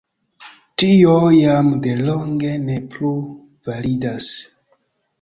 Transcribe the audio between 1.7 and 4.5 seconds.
de longe ne plu validas.